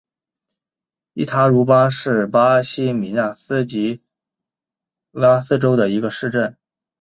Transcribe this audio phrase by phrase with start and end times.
[1.13, 4.01] 伊塔茹巴是巴西米纳斯吉
[5.11, 6.57] 拉斯州的一个市镇。